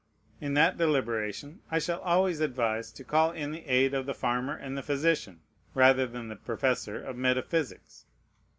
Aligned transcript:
In 0.39 0.55
that 0.55 0.79
deliberation 0.79 1.61
I 1.69 1.77
shall 1.77 2.01
always 2.01 2.39
advise 2.39 2.91
to 2.93 3.03
call 3.03 3.31
in 3.33 3.51
the 3.51 3.63
aid 3.69 3.93
of 3.93 4.07
the 4.07 4.15
farmer 4.15 4.55
and 4.57 4.75
the 4.75 4.81
physician, 4.81 5.41
rather 5.75 6.07
than 6.07 6.27
the 6.27 6.35
professor 6.35 6.99
of 6.99 7.15
metaphysics. 7.15 8.07